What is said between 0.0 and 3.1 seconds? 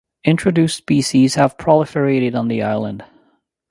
Introduced species have proliferated on the island.